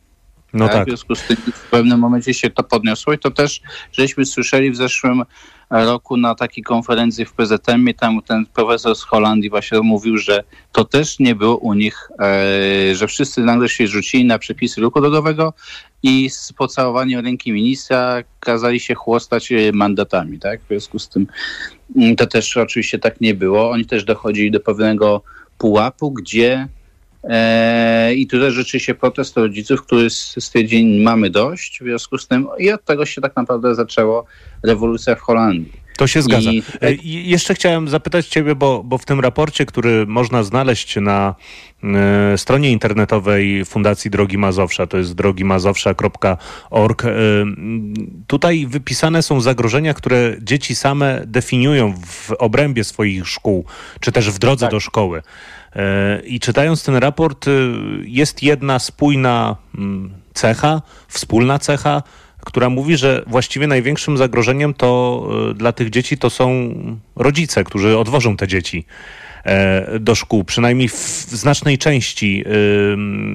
No 0.52 0.66
tak? 0.66 0.74
tak. 0.74 0.84
W 0.84 0.88
związku 0.88 1.14
z 1.14 1.22
tym 1.22 1.36
w 1.36 1.70
pewnym 1.70 1.98
momencie 1.98 2.34
się 2.34 2.50
to 2.50 2.62
podniosło 2.62 3.12
i 3.12 3.18
to 3.18 3.30
też 3.30 3.60
żeśmy 3.92 4.26
słyszeli 4.26 4.70
w 4.70 4.76
zeszłym 4.76 5.22
roku 5.72 6.16
na 6.16 6.34
takiej 6.34 6.64
konferencji 6.64 7.24
w 7.24 7.32
PZM, 7.32 7.88
tam 7.96 8.22
ten 8.22 8.46
profesor 8.46 8.96
z 8.96 9.02
Holandii 9.02 9.50
właśnie 9.50 9.80
mówił, 9.80 10.18
że 10.18 10.44
to 10.72 10.84
też 10.84 11.18
nie 11.18 11.34
było 11.34 11.56
u 11.56 11.74
nich, 11.74 12.10
e, 12.20 12.94
że 12.94 13.06
wszyscy 13.06 13.40
nagle 13.40 13.68
się 13.68 13.86
rzucili 13.86 14.24
na 14.24 14.38
przepisy 14.38 14.80
ruchu 14.80 15.00
drogowego 15.00 15.54
i 16.02 16.30
z 16.30 16.52
pocałowaniem 16.52 17.24
ręki 17.24 17.52
ministra 17.52 18.22
kazali 18.40 18.80
się 18.80 18.94
chłostać 18.94 19.52
e, 19.52 19.72
mandatami, 19.72 20.38
tak? 20.38 20.60
W 20.60 20.68
związku 20.68 20.98
z 20.98 21.08
tym 21.08 21.26
mm, 21.96 22.16
to 22.16 22.26
też 22.26 22.56
oczywiście 22.56 22.98
tak 22.98 23.20
nie 23.20 23.34
było. 23.34 23.70
Oni 23.70 23.86
też 23.86 24.04
dochodzili 24.04 24.50
do 24.50 24.60
pewnego 24.60 25.22
pułapu, 25.58 26.10
gdzie 26.10 26.68
i 28.16 28.26
tutaj 28.26 28.50
rzeczywiście 28.50 28.94
protest 28.94 29.36
rodziców, 29.36 29.82
który 29.82 30.10
stwierdzili, 30.10 31.02
mamy 31.02 31.30
dość, 31.30 31.78
w 31.80 31.84
związku 31.84 32.18
z 32.18 32.28
tym 32.28 32.46
i 32.58 32.70
od 32.70 32.84
tego 32.84 33.06
się 33.06 33.20
tak 33.20 33.36
naprawdę 33.36 33.74
zaczęło 33.74 34.24
rewolucja 34.62 35.14
w 35.14 35.20
Holandii. 35.20 35.82
To 35.96 36.06
się 36.06 36.22
zgadza. 36.22 36.50
I, 36.50 36.62
tak... 36.62 37.04
Jeszcze 37.04 37.54
chciałem 37.54 37.88
zapytać 37.88 38.28
Ciebie, 38.28 38.54
bo, 38.54 38.82
bo 38.84 38.98
w 38.98 39.04
tym 39.04 39.20
raporcie, 39.20 39.66
który 39.66 40.06
można 40.06 40.42
znaleźć 40.42 40.96
na 40.96 41.34
y, 42.34 42.38
stronie 42.38 42.70
internetowej 42.70 43.64
Fundacji 43.64 44.10
Drogi 44.10 44.38
Mazowsza, 44.38 44.86
to 44.86 44.98
jest 44.98 45.14
drogimazowsza.org, 45.14 47.04
y, 47.04 47.08
tutaj 48.26 48.66
wypisane 48.66 49.22
są 49.22 49.40
zagrożenia, 49.40 49.94
które 49.94 50.36
dzieci 50.40 50.74
same 50.74 51.22
definiują 51.26 51.94
w 52.06 52.30
obrębie 52.38 52.84
swoich 52.84 53.28
szkół, 53.28 53.64
czy 54.00 54.12
też 54.12 54.30
w 54.30 54.38
drodze 54.38 54.66
tak. 54.66 54.70
do 54.70 54.80
szkoły. 54.80 55.22
Y, 55.76 56.26
I 56.26 56.40
czytając 56.40 56.84
ten 56.84 56.96
raport, 56.96 57.46
jest 58.04 58.42
jedna 58.42 58.78
spójna 58.78 59.56
mm, 59.74 60.12
cecha, 60.34 60.82
wspólna 61.08 61.58
cecha, 61.58 62.02
która 62.44 62.70
mówi, 62.70 62.96
że 62.96 63.22
właściwie 63.26 63.66
największym 63.66 64.16
zagrożeniem 64.16 64.74
to 64.74 65.22
e, 65.50 65.54
dla 65.54 65.72
tych 65.72 65.90
dzieci 65.90 66.18
to 66.18 66.30
są 66.30 66.74
rodzice, 67.16 67.64
którzy 67.64 67.98
odwożą 67.98 68.36
te 68.36 68.48
dzieci 68.48 68.84
e, 69.44 69.98
do 69.98 70.14
szkół, 70.14 70.44
przynajmniej 70.44 70.88
w 70.88 70.96
znacznej 71.30 71.78
części 71.78 72.44
e, 72.46 72.50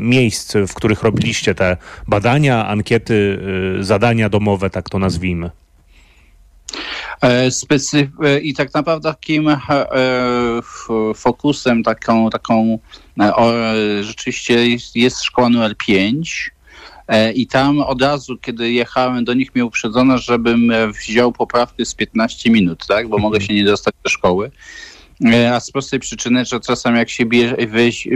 miejsc, 0.02 0.54
w 0.68 0.74
których 0.74 1.04
robiliście 1.04 1.56
te 1.56 1.78
badania, 2.08 2.68
ankiety, 2.68 3.40
zadania 3.80 4.30
domowe, 4.30 4.70
tak 4.70 4.90
to 4.90 5.00
nazwijmy. 5.00 5.52
Specyf- 7.50 8.42
I 8.42 8.54
tak 8.54 8.74
naprawdę 8.74 9.10
takim 9.10 9.50
fokusem, 11.16 11.84
taką, 11.84 12.30
taką 12.30 12.80
rzeczywiście 14.02 14.68
jest 14.96 15.24
szkoła 15.24 15.50
numer 15.50 15.78
5, 15.78 16.52
E, 17.08 17.32
I 17.32 17.48
tam 17.48 17.80
od 17.80 18.02
razu, 18.02 18.38
kiedy 18.38 18.72
jechałem 18.72 19.26
do 19.26 19.34
nich, 19.34 19.56
mnie 19.56 19.66
uprzedzono, 19.66 20.18
żebym 20.18 20.72
e, 20.72 20.88
wziął 20.88 21.32
poprawkę 21.32 21.86
z 21.86 21.96
15 21.96 22.52
minut, 22.52 22.88
tak? 22.88 23.08
Bo 23.08 23.18
mogę 23.18 23.42
się 23.42 23.54
nie 23.54 23.66
dostać 23.66 23.96
do 24.04 24.10
szkoły. 24.10 24.52
E, 25.26 25.56
A 25.56 25.60
z 25.60 25.72
prostej 25.72 26.00
przyczyny, 26.00 26.46
że 26.46 26.60
czasem 26.60 26.96
jak 26.96 27.10
się 27.10 27.26
bierze, 27.26 27.56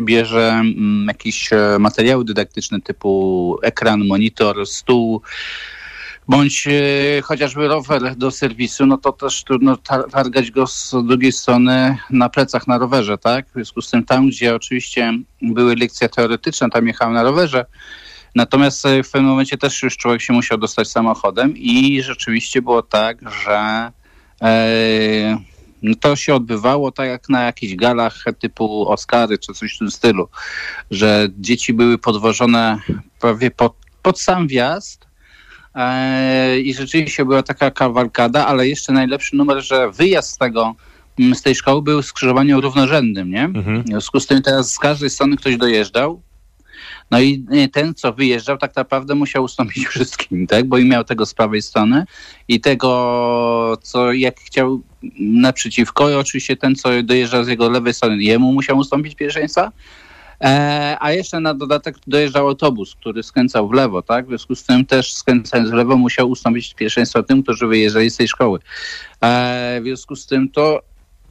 bierze 0.01 0.49
mm, 0.49 1.05
jakieś 1.07 1.53
e, 1.53 1.77
materiały 1.79 2.25
dydaktyczne 2.25 2.81
typu 2.81 3.57
ekran, 3.63 4.07
monitor, 4.07 4.67
stół, 4.67 5.21
bądź 6.27 6.67
e, 6.67 7.21
chociażby 7.21 7.67
rower 7.67 8.15
do 8.15 8.31
serwisu, 8.31 8.85
no 8.85 8.97
to 8.97 9.11
też 9.11 9.43
trudno 9.43 9.77
tar- 9.77 10.09
targać 10.11 10.51
go 10.51 10.67
z 10.67 10.95
drugiej 11.03 11.31
strony 11.31 11.97
na 12.09 12.29
plecach 12.29 12.67
na 12.67 12.77
rowerze, 12.77 13.17
tak? 13.17 13.47
W 13.49 13.53
związku 13.53 13.81
z 13.81 13.89
tym 13.89 14.05
tam, 14.05 14.27
gdzie 14.27 14.55
oczywiście 14.55 15.13
były 15.41 15.75
lekcje 15.75 16.09
teoretyczne, 16.09 16.69
tam 16.69 16.87
jechałem 16.87 17.13
na 17.13 17.23
rowerze, 17.23 17.65
Natomiast 18.35 18.85
e, 18.85 19.03
w 19.03 19.11
pewnym 19.11 19.29
momencie 19.29 19.57
też 19.57 19.83
już 19.83 19.97
człowiek 19.97 20.21
się 20.21 20.33
musiał 20.33 20.57
dostać 20.57 20.89
samochodem 20.89 21.57
i 21.57 22.01
rzeczywiście 22.01 22.61
było 22.61 22.81
tak, 22.81 23.17
że 23.45 23.91
e, 24.41 25.37
no 25.81 25.95
to 25.95 26.15
się 26.15 26.35
odbywało 26.35 26.91
tak 26.91 27.07
jak 27.07 27.29
na 27.29 27.43
jakichś 27.43 27.75
galach 27.75 28.23
typu 28.39 28.89
Oscary 28.89 29.37
czy 29.37 29.53
coś 29.53 29.75
w 29.75 29.79
tym 29.79 29.91
stylu, 29.91 30.29
że 30.91 31.27
dzieci 31.37 31.73
były 31.73 31.97
podwożone 31.97 32.79
prawie 33.19 33.51
pod, 33.51 33.73
pod 34.01 34.19
sam 34.19 34.47
wjazd 34.47 35.10
i 36.63 36.73
rzeczywiście 36.73 37.25
była 37.25 37.43
taka 37.43 37.71
kawalkada, 37.71 38.47
ale 38.47 38.67
jeszcze 38.67 38.93
najlepszy 38.93 39.35
numer, 39.35 39.61
że 39.61 39.91
wyjazd 39.91 40.31
z 40.31 40.37
tego 40.37 40.75
m, 41.19 41.35
z 41.35 41.41
tej 41.41 41.55
szkoły 41.55 41.81
był 41.81 42.01
skrzyżowaniem 42.01 42.59
równorzędnym, 42.59 43.31
nie? 43.31 43.43
Mhm. 43.43 43.83
W 43.83 43.87
związku 43.87 44.19
z 44.19 44.27
tym 44.27 44.41
teraz 44.41 44.73
z 44.73 44.79
każdej 44.79 45.09
strony 45.09 45.37
ktoś 45.37 45.57
dojeżdżał. 45.57 46.21
No 47.11 47.19
i 47.19 47.45
y, 47.53 47.67
ten, 47.67 47.93
co 47.95 48.13
wyjeżdżał, 48.13 48.57
tak 48.57 48.75
naprawdę 48.75 49.15
musiał 49.15 49.43
ustąpić 49.43 49.87
wszystkim, 49.95 50.47
tak? 50.47 50.65
Bo 50.65 50.77
i 50.77 50.85
miał 50.85 51.03
tego 51.03 51.25
z 51.25 51.33
prawej 51.33 51.61
strony 51.61 52.05
i 52.47 52.61
tego, 52.61 53.77
co 53.81 54.13
jak 54.13 54.39
chciał 54.39 54.81
naprzeciwko, 55.19 56.09
i 56.09 56.13
oczywiście 56.13 56.57
ten, 56.57 56.75
co 56.75 56.89
dojeżdżał 57.03 57.43
z 57.43 57.47
jego 57.47 57.69
lewej 57.69 57.93
strony, 57.93 58.23
jemu 58.23 58.53
musiał 58.53 58.77
ustąpić 58.77 59.15
pierwszeństwa. 59.15 59.71
E, 60.41 60.97
a 60.99 61.11
jeszcze 61.11 61.39
na 61.39 61.53
dodatek 61.53 61.95
dojeżdżał 62.07 62.47
autobus, 62.47 62.95
który 62.95 63.23
skręcał 63.23 63.67
w 63.67 63.73
lewo, 63.73 64.01
tak? 64.01 64.25
W 64.25 64.27
związku 64.27 64.55
z 64.55 64.63
tym 64.63 64.85
też 64.85 65.13
skręcając 65.13 65.69
w 65.69 65.73
lewo 65.73 65.97
musiał 65.97 66.29
ustąpić 66.29 66.73
pierwszeństwo 66.73 67.23
tym, 67.23 67.43
którzy 67.43 67.67
wyjeżdżali 67.67 68.09
z 68.09 68.17
tej 68.17 68.27
szkoły. 68.27 68.59
E, 69.23 69.79
w 69.81 69.83
związku 69.83 70.15
z 70.15 70.25
tym 70.25 70.49
to 70.49 70.81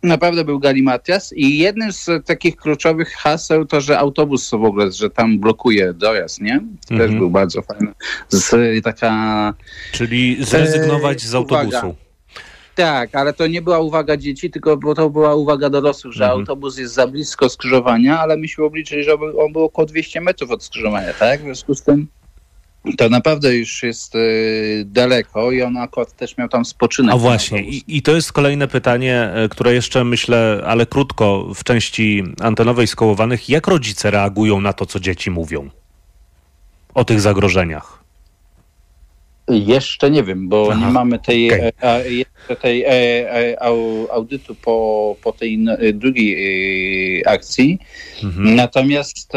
naprawdę 0.03 0.45
był 0.45 0.59
galimatias 0.59 1.33
i 1.37 1.59
jednym 1.59 1.93
z 1.93 2.09
takich 2.27 2.57
kluczowych 2.57 3.13
haseł 3.13 3.65
to, 3.67 3.81
że 3.81 3.99
autobus 3.99 4.51
w 4.51 4.55
ogóle, 4.55 4.93
że 4.93 5.11
tam 5.11 5.39
blokuje 5.39 5.93
dojazd, 5.93 6.41
nie? 6.41 6.61
To 6.81 6.89
też 6.89 7.01
Mhm. 7.01 7.19
był 7.19 7.31
bardzo 7.31 7.63
fajny. 7.63 7.93
Z, 8.29 8.85
taka... 8.85 9.55
Czyli 9.93 10.45
zrezygnować 10.45 11.23
z 11.23 11.35
autobusu. 11.35 11.69
uwaga. 11.79 11.95
Tak, 12.81 13.15
ale 13.15 13.33
to 13.33 13.47
nie 13.47 13.63
była 13.63 13.79
uwaga 13.79 14.17
dzieci, 14.17 14.51
tylko 14.51 14.77
bo 14.77 14.95
to 14.95 15.11
była 15.11 15.35
uwaga 15.35 15.71
dorosłych, 15.71 16.13
że 16.13 16.25
Mhm. 16.25 16.41
autobus 16.41 16.79
jest 16.79 16.95
za 16.95 17.07
blisko 17.07 17.49
skrzyżowania, 17.49 18.21
ale 18.21 18.37
myśmy 18.37 18.65
obliczyli, 18.65 19.05
że 19.05 19.15
on 19.15 19.53
był 19.53 19.65
około 19.65 19.87
200 19.87 20.21
metrów 20.21 20.51
od 20.51 20.65
skrzyżowania, 20.65 21.13
tak? 21.13 21.41
W 21.41 21.45
związku 21.45 21.75
z 21.75 21.83
tym 21.83 22.07
to 22.99 23.09
naprawdę 23.09 23.57
już 23.57 23.83
jest 23.83 24.15
y, 24.15 24.83
daleko 24.87 25.53
i 25.53 25.63
on 25.63 25.77
akurat 25.77 26.17
też 26.17 26.37
miał 26.39 26.49
tam 26.49 26.65
spoczynek. 26.65 27.15
A 27.15 27.19
właśnie, 27.19 27.63
i, 27.63 27.97
i 27.97 28.03
to 28.03 28.13
jest 28.13 28.33
kolejne 28.33 28.69
pytanie, 28.69 29.31
e, 29.35 29.49
które 29.49 29.75
jeszcze 29.75 30.05
myślę, 30.05 30.63
ale 30.67 30.87
krótko 30.87 31.55
w 31.55 31.65
części 31.65 32.25
antenowej 32.41 32.87
skołowanych. 32.87 33.49
Jak 33.49 33.67
rodzice 33.67 34.11
reagują 34.11 34.61
na 34.61 34.73
to, 34.73 34.87
co 34.87 35.01
dzieci 35.01 35.31
mówią 35.31 35.71
o 36.95 37.05
tych 37.05 37.21
zagrożeniach? 37.21 38.00
Jeszcze 39.51 40.11
nie 40.11 40.23
wiem, 40.25 40.49
bo 40.49 40.69
Aha, 40.73 40.87
nie 40.87 40.93
mamy 40.93 41.19
tej, 41.19 41.47
okej. 41.55 41.61
e, 41.69 41.73
a, 41.81 41.99
jeszcze 41.99 42.57
tej 42.63 42.83
e, 42.85 42.89
e, 43.35 43.63
au, 43.63 44.07
audytu 44.11 44.55
po, 44.55 45.17
po 45.23 45.33
tej 45.33 45.59
drugiej 45.95 47.23
akcji. 47.27 47.79
Mhm. 48.25 48.55
Natomiast 48.55 49.33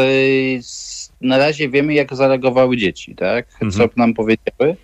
na 1.22 1.38
razie 1.38 1.70
wiemy, 1.70 1.94
jak 1.94 2.16
zareagowały 2.16 2.78
dzieci, 2.78 3.16
tak? 3.16 3.48
Co 3.60 3.66
Mhm. 3.66 3.90
nam 3.96 4.14
powiedziały. 4.14 4.76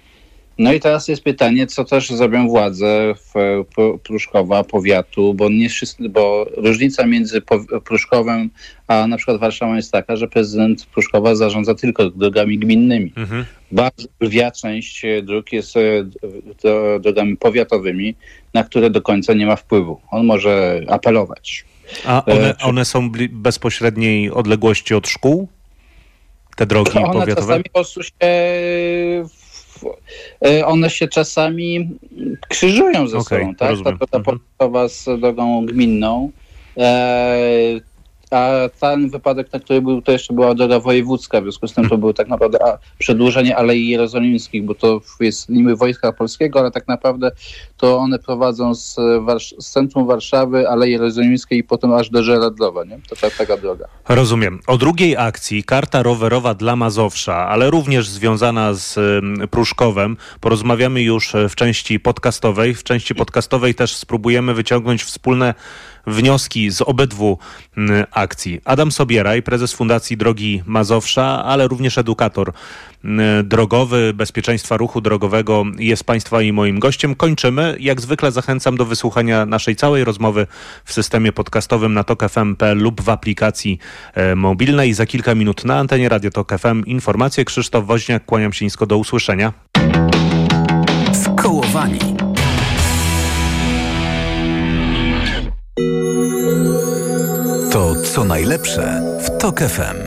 No 0.60 0.74
i 0.74 0.80
teraz 0.80 1.08
jest 1.08 1.24
pytanie, 1.24 1.68
co 1.68 1.86
też 1.86 2.10
zrobią 2.10 2.48
władze 2.48 3.13
w 3.16 3.34
Pru- 3.78 4.00
Pruszkowa, 4.00 4.63
powiatu, 4.63 5.34
bo 5.34 5.50
nie 5.50 5.70
wszyscy, 5.70 6.10
bo 6.10 6.46
różnica 6.58 7.06
między 7.06 7.42
Pruszkowem 7.86 8.50
a 8.88 9.08
na 9.08 9.18
przykład 9.18 9.39
Warszawą 9.39 9.75
jest 9.75 9.92
taka, 9.92 10.16
że 10.16 10.28
prezydent 10.28 10.86
Pruszkowa 10.86 11.36
zarządza 11.36 11.75
tylko 11.75 12.10
drogami 12.10 12.60
gminnymi 12.60 13.13
Mhm. 13.18 13.46
bardzo 13.72 14.08
lwia 14.20 14.51
część 14.51 15.01
dróg 15.24 15.51
jest 15.54 15.75
e, 15.78 15.80
drogami 17.00 17.38
powiatowymi, 17.38 18.16
na 18.54 18.63
które 18.63 18.89
do 18.89 19.01
końca 19.01 19.34
nie 19.34 19.46
ma 19.46 19.56
wpływu. 19.56 20.01
On 20.12 20.25
może 20.25 20.82
apelować. 20.88 21.66
A 22.06 22.25
one, 22.25 22.50
E, 22.50 22.54
czy- 22.56 22.66
one 22.66 22.86
są 22.86 23.10
bli- 23.12 23.30
bezpośredniej 23.30 24.32
odległości 24.32 24.94
od 24.96 25.08
szkół? 25.08 25.48
Te 26.56 26.66
drogi 26.66 26.92
One 26.98 27.13
powiatowe? 27.13 27.36
czasami 27.36 27.63
po 27.63 27.70
prostu 27.70 28.04
się, 28.04 28.10
w- 28.20 28.24
e, 29.36 29.38
one 30.65 30.89
się 30.89 31.07
czasami 31.07 31.89
krzyżują 32.50 33.07
ze 33.07 33.17
Okej, 33.17 33.39
sobą, 33.39 33.55
tak? 33.55 33.69
rozumiem. 33.69 33.98
Ta 34.00 34.05
droga 34.05 34.17
Mhm. 34.17 34.39
powiatowa 34.39 34.88
z 34.89 35.05
drogą 35.19 35.65
gminną. 35.65 36.31
A 38.31 38.50
ten 38.79 39.09
wypadek, 39.09 39.53
na 39.53 39.59
który 39.59 39.81
był, 39.81 40.01
to 40.01 40.12
jeszcze 40.12 40.33
była 40.33 40.55
droga 40.55 40.79
wojewódzka, 40.79 41.41
w 41.41 41.43
związku 41.43 41.67
z 41.67 41.74
tym 41.74 41.89
to 41.89 41.98
było 41.98 42.13
tak 42.13 42.27
naprawdę 42.27 42.57
przedłużenie 42.98 43.57
Alei 43.57 43.88
Jerozolimskich, 43.88 44.65
bo 44.65 44.75
to 44.75 45.01
jest 45.19 45.50
niby 45.50 45.75
Wojska 45.75 46.12
Polskiego, 46.12 46.59
ale 46.59 46.71
tak 46.71 46.88
naprawdę 46.88 47.31
to 47.77 47.98
one 47.98 48.19
prowadzą 48.19 48.75
z, 48.75 48.95
Warsz- 48.98 49.55
z 49.59 49.69
centrum 49.69 50.07
Warszawy, 50.07 50.69
Alei 50.69 50.91
Jerozolimskiej 50.91 51.59
i 51.59 51.63
potem 51.63 51.93
aż 51.93 52.09
do 52.09 52.24
Żeradlowa, 52.24 52.83
nie? 52.83 53.00
To 53.09 53.15
ta, 53.15 53.29
taka 53.29 53.57
droga. 53.57 53.86
Rozumiem. 54.09 54.59
O 54.67 54.77
drugiej 54.77 55.17
akcji, 55.17 55.63
karta 55.63 56.03
rowerowa 56.03 56.53
dla 56.53 56.75
Mazowsza, 56.75 57.36
ale 57.36 57.69
również 57.69 58.07
związana 58.07 58.74
z 58.74 59.00
Pruszkowem, 59.51 60.17
porozmawiamy 60.39 61.01
już 61.01 61.36
e, 61.36 61.50
w 61.50 61.55
części 61.55 62.00
podcastowej. 62.00 62.75
W 62.75 62.83
części 62.83 63.15
podcastowej 63.15 63.75
też 63.75 63.95
spróbujemy 63.95 64.53
wyciągnąć 64.53 65.03
wspólne 65.03 65.53
wnioski 66.10 66.72
z 66.72 66.82
obydwu 66.82 67.38
mm, 67.78 68.06
akcji. 68.12 68.62
Adam 68.66 68.92
Sobieraj, 68.92 69.44
prezes 69.44 69.74
Fundacji 69.74 70.18
Drogi 70.18 70.63
Mazowsza, 70.66 71.44
ale 71.44 71.68
również 71.68 71.98
edukator 71.98 72.51
mm, 73.04 73.48
drogowy, 73.48 74.13
bezpieczeństwa 74.13 74.78
ruchu 74.78 75.01
drogowego 75.01 75.63
jest 75.78 76.04
Państwa 76.04 76.42
i 76.42 76.51
moim 76.51 76.80
gościem. 76.80 77.16
Kończymy. 77.16 77.78
Jak 77.80 78.01
zwykle 78.01 78.32
zachęcam 78.32 78.78
do 78.78 78.86
wysłuchania 78.86 79.46
naszej 79.46 79.75
całej 79.75 80.04
rozmowy 80.04 80.48
w 80.86 80.94
systemie 80.94 81.32
podcastowym 81.32 81.94
na 81.94 82.04
tok.fm.pl 82.04 82.78
lub 82.78 83.01
w 83.01 83.10
aplikacji 83.10 83.80
e, 84.13 84.36
mobilnej. 84.36 84.94
Za 84.94 85.06
kilka 85.06 85.36
minut 85.36 85.66
na 85.66 85.78
antenie 85.78 86.10
Radio 86.10 86.32
Tok 86.32 86.60
FM 86.60 86.86
informacje. 86.86 87.46
Krzysztof 87.46 87.86
Woźniak, 87.86 88.25
kłaniam 88.25 88.54
się 88.54 88.66
nisko 88.66 88.86
do 88.86 88.98
usłyszenia. 88.98 89.54
Skołowani. 91.13 92.28
To 97.79 97.95
co 97.95 98.24
najlepsze 98.24 99.01
w 99.24 99.38
Tok 99.38 99.59
FM. 99.59 99.98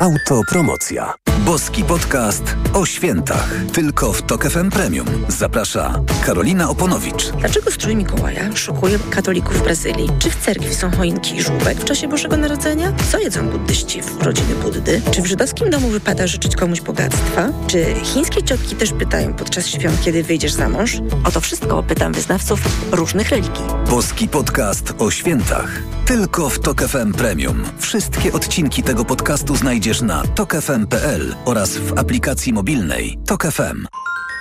Autopromocja. 0.00 1.14
Boski 1.46 1.84
podcast 1.84 2.56
o 2.72 2.86
świętach. 2.86 3.54
Tylko 3.72 4.12
w 4.12 4.22
Tok 4.22 4.50
FM 4.50 4.70
Premium. 4.70 5.06
Zaprasza 5.28 6.00
Karolina 6.26 6.70
Oponowicz. 6.70 7.30
Dlaczego 7.30 7.70
strój 7.70 7.96
Mikołaja 7.96 8.56
szokuje 8.56 8.98
katolików 9.10 9.58
w 9.58 9.62
Brazylii? 9.62 10.08
Czy 10.18 10.30
w 10.30 10.36
cerkwi 10.36 10.74
są 10.74 10.90
choinki 10.90 11.36
i 11.36 11.42
żółbek 11.42 11.78
w 11.78 11.84
czasie 11.84 12.08
Bożego 12.08 12.36
Narodzenia? 12.36 12.92
Co 13.10 13.18
jedzą 13.18 13.48
buddyści 13.48 14.02
w 14.02 14.22
rodziny 14.22 14.54
Buddy? 14.54 15.02
Czy 15.10 15.22
w 15.22 15.26
żydowskim 15.26 15.70
domu 15.70 15.88
wypada 15.88 16.26
życzyć 16.26 16.56
komuś 16.56 16.80
bogactwa? 16.80 17.48
Czy 17.66 17.84
chińskie 18.02 18.42
ciotki 18.42 18.76
też 18.76 18.92
pytają 18.92 19.34
podczas 19.34 19.66
świąt, 19.66 20.00
kiedy 20.04 20.22
wyjdziesz 20.22 20.52
za 20.52 20.68
mąż? 20.68 20.96
O 21.24 21.30
to 21.30 21.40
wszystko 21.40 21.82
pytam 21.82 22.12
wyznawców 22.12 22.60
różnych 22.92 23.28
religii. 23.28 23.64
Boski 23.90 24.28
podcast 24.28 24.94
o 24.98 25.10
świętach. 25.10 25.82
Tylko 26.06 26.48
w 26.48 26.58
Tok 26.58 26.82
FM 26.82 27.12
Premium. 27.12 27.62
Wszystkie 27.78 28.32
odcinki 28.32 28.82
tego 28.82 29.04
podcastu 29.04 29.56
znajdziesz 29.56 30.00
na 30.00 30.22
tokefm.pl 30.22 31.31
oraz 31.44 31.76
w 31.76 31.98
aplikacji 31.98 32.52
mobilnej 32.52 33.18
Tok 33.26 33.46
FM. 33.46 33.86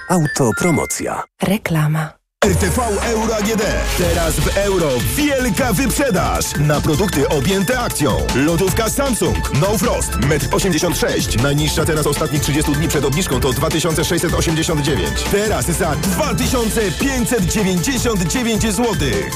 Autopromocja. 0.10 1.24
Reklama. 1.42 2.21
RTV 2.46 2.82
Euro 3.04 3.36
AGD. 3.36 3.62
Teraz 3.98 4.36
w 4.36 4.58
euro 4.58 4.90
wielka 5.16 5.74
wyprzedaż 5.74 6.46
na 6.60 6.82
produkty 6.82 7.30
objęte 7.30 7.80
akcją. 7.80 8.28
Lodówka 8.36 8.90
Samsung 8.90 9.52
No 9.62 9.78
Frost 9.78 10.12
1,86 10.12 11.36
m. 11.36 11.44
Najniższa 11.44 11.86
teraz 11.86 12.08
ostatnich 12.08 12.42
30 12.42 12.72
dni 12.72 12.88
przed 12.88 13.06
obniżką 13.06 13.40
to 13.40 13.54
2689. 13.54 15.10
Teraz 15.32 15.66
za 15.66 15.96
2599 15.96 18.62
zł. 18.62 18.86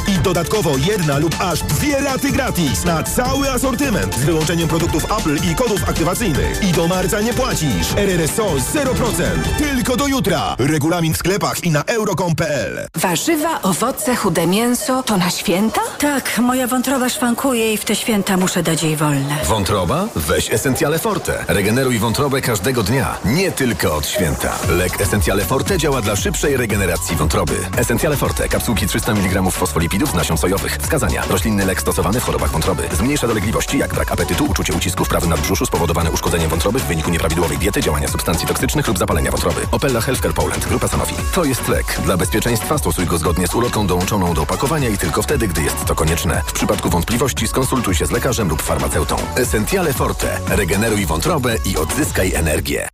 I 0.08 0.20
dodatkowo 0.20 0.78
jedna 0.78 1.18
lub 1.18 1.36
aż 1.40 1.64
dwie 1.64 2.00
raty 2.00 2.32
gratis 2.32 2.86
na 2.86 3.04
cały 3.04 3.52
asortyment 3.52 4.16
z 4.16 4.24
wyłączeniem 4.24 4.68
produktów 4.68 5.06
Apple 5.20 5.38
i 5.52 5.56
kodów 5.56 5.90
aktywacyjnych. 5.90 6.64
I 6.64 6.72
do 6.72 6.88
marca 6.88 7.22
nie 7.22 7.34
płacisz. 7.34 7.88
RRSO 7.98 8.46
0%. 8.46 9.24
Tylko 9.58 9.98
do 9.98 10.08
jutra. 10.08 10.56
Regulamin 10.60 11.14
w 11.14 11.18
sklepach 11.18 11.64
i 11.64 11.72
na 11.72 11.84
euro.com.pl. 11.84 12.88
Warzywa, 12.96 13.62
owoce, 13.62 14.16
chude 14.16 14.48
mięso 14.48 15.04
to 15.04 15.18
na 15.18 15.30
święta? 15.30 15.82
Tak, 16.00 16.38
moja 16.40 16.68
wątroba 16.68 17.10
szwankuje 17.10 17.74
i 17.74 17.78
w 17.78 17.86
te 17.86 17.96
święta 17.96 18.38
muszę 18.38 18.64
dać 18.64 18.84
jej 18.84 18.96
wolne. 18.96 19.38
Wątroba? 19.46 20.08
Weź 20.16 20.52
Essentiale 20.54 21.00
Forte. 21.00 21.46
Regeneruj 21.48 22.00
wątrobę 22.00 22.42
każdego 22.42 22.84
dnia, 22.84 23.18
nie 23.26 23.52
tylko 23.52 23.96
od 23.96 24.08
święta. 24.08 24.60
Lek 24.70 25.02
Essentiale 25.02 25.46
Forte 25.46 25.78
działa 25.78 26.02
dla 26.02 26.16
szybszej 26.16 26.58
regeneracji 26.58 27.16
wątroby. 27.16 27.54
Essentiale 27.78 28.18
Forte. 28.18 28.50
Kapsułki 28.50 28.88
300 28.88 29.12
mg 29.12 29.52
fosfolipidów 29.52 30.12
z 30.12 30.14
nasion 30.14 30.38
sojowych. 30.38 30.78
Wskazania. 30.78 31.24
Roślinny 31.30 31.66
lek 31.66 31.82
stosowany 31.82 32.20
w 32.20 32.24
chorobach 32.24 32.52
wątroby. 32.52 32.84
Zmniejsza 32.98 33.28
dolegliwości 33.28 33.78
jak 33.78 33.94
brak 33.94 34.12
apetytu, 34.12 34.46
uczucie 34.46 34.74
ucisku 34.74 35.06
w 35.06 35.10
prawym 35.10 35.30
nadbrzuszu 35.30 35.66
spowodowane 35.66 36.12
uszkodzeniem 36.12 36.50
wątroby 36.50 36.80
w 36.80 36.84
wyniku 36.86 37.10
nieprawidłowej 37.10 37.58
diety, 37.58 37.82
działania 37.82 38.08
substancji 38.08 38.48
toksycznych 38.48 38.88
lub 38.88 38.98
zapalenia 38.98 39.32
wątroby. 39.32 39.62
Opella 39.72 40.02
Healthcare 40.02 40.34
Poland. 40.34 40.66
Grupa 40.68 40.88
Sanofi. 40.88 41.16
To 41.34 41.44
jest 41.44 41.68
lek. 41.68 42.00
Dla 42.06 42.18
bezpieczeństwa 42.18 42.78
stosuj 42.86 43.06
go 43.06 43.18
zgodnie 43.18 43.48
z 43.48 43.56
ulotką 43.56 43.88
dołączoną 43.88 44.34
do 44.34 44.42
opakowania 44.42 44.90
i 44.90 44.98
tylko 44.98 45.22
wtedy, 45.22 45.48
gdy 45.48 45.62
jest 45.62 45.86
to 45.86 45.96
konieczne. 45.96 46.42
W 46.48 46.54
przypadku 46.54 46.90
wątpliwości 46.90 47.48
skonsultuj 47.48 47.96
się 47.96 48.06
z 48.06 48.12
lekarzem 48.12 48.50
lub 48.50 48.62
farmaceutą. 48.62 49.16
Essentiale 49.36 49.94
Forte. 49.94 50.40
Regeneruj 50.48 51.06
wątrobę 51.06 51.56
i 51.66 51.78
odzyskaj 51.78 52.34
energię. 52.34 52.88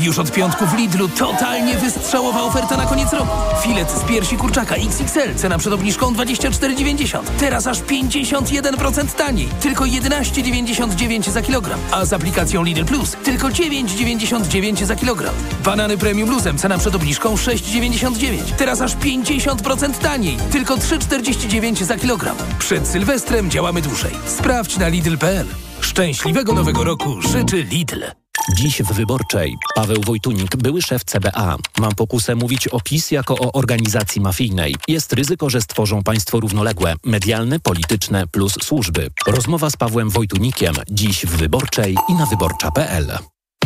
Już 0.00 0.18
od 0.18 0.32
piątku 0.32 0.66
w 0.66 0.74
Lidlu 0.74 1.08
totalnie 1.08 1.76
wystrzałowa 1.76 2.42
oferta 2.42 2.76
na 2.76 2.86
koniec 2.86 3.12
roku. 3.12 3.36
Filet 3.62 3.90
z 3.90 4.04
piersi 4.04 4.36
kurczaka 4.36 4.74
XXL, 4.74 5.34
cena 5.36 5.58
przed 5.58 5.72
obniżką 5.72 6.12
24,90. 6.12 7.22
Teraz 7.40 7.66
aż 7.66 7.80
51% 7.80 9.06
taniej. 9.14 9.48
Tylko 9.60 9.84
11,99 9.84 11.30
za 11.30 11.42
kilogram. 11.42 11.80
A 11.90 12.04
z 12.04 12.12
aplikacją 12.12 12.64
Lidl 12.64 12.84
Plus 12.84 13.16
tylko 13.24 13.48
9,99 13.48 14.84
za 14.84 14.96
kilogram. 14.96 15.34
Banany 15.64 15.98
premium 15.98 16.30
luzem, 16.30 16.58
cena 16.58 16.78
przed 16.78 16.94
obniżką 16.94 17.34
6,99. 17.34 18.38
Teraz 18.56 18.80
aż 18.80 18.96
50% 18.96 19.98
taniej. 19.98 20.36
Tylko 20.50 20.76
3,49 20.76 21.84
za 21.84 21.96
kilogram. 21.96 22.36
Przed 22.58 22.88
Sylwestrem 22.88 23.50
działamy 23.50 23.82
dłużej. 23.82 24.12
Sprawdź 24.26 24.76
na 24.76 24.88
Lidl.pl. 24.88 25.46
Szczęśliwego 25.80 26.52
nowego 26.52 26.84
roku 26.84 27.22
życzy 27.22 27.62
Lidl. 27.62 28.27
Dziś 28.54 28.82
w 28.82 28.92
Wyborczej 28.92 29.56
Paweł 29.74 30.02
Wojtunik, 30.02 30.56
były 30.56 30.82
szef 30.82 31.04
CBA. 31.04 31.56
Mam 31.78 31.94
pokusę 31.94 32.34
mówić 32.34 32.68
o 32.68 32.80
PiS 32.80 33.10
jako 33.10 33.34
o 33.34 33.52
organizacji 33.52 34.20
mafijnej. 34.20 34.74
Jest 34.88 35.12
ryzyko, 35.12 35.50
że 35.50 35.60
stworzą 35.60 36.02
państwo 36.02 36.40
równoległe, 36.40 36.94
medialne, 37.04 37.60
polityczne 37.60 38.26
plus 38.26 38.54
służby. 38.62 39.10
Rozmowa 39.26 39.70
z 39.70 39.76
Pawłem 39.76 40.10
Wojtunikiem 40.10 40.74
dziś 40.90 41.26
w 41.26 41.36
Wyborczej 41.36 41.96
i 42.08 42.14
na 42.14 42.26
wyborcza.pl. 42.26 43.18